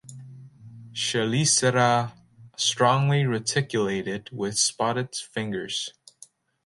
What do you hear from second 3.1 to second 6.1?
reticulated with spotted fingers.